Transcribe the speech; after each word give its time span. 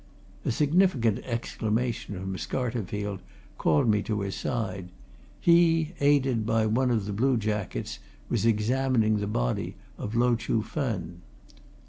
A 0.45 0.49
significant 0.51 1.19
exclamation 1.25 2.19
from 2.19 2.35
Scarterfield 2.35 3.19
called 3.59 3.87
me 3.87 4.01
to 4.01 4.21
his 4.21 4.33
side 4.33 4.89
he, 5.39 5.93
aided 5.99 6.43
by 6.43 6.65
one 6.65 6.89
of 6.89 7.05
the 7.05 7.13
blue 7.13 7.37
jackets, 7.37 7.99
was 8.27 8.43
examining 8.43 9.17
the 9.17 9.27
body 9.27 9.75
of 9.99 10.15
Lo 10.15 10.35
Chuh 10.35 10.63
Fen. 10.63 11.21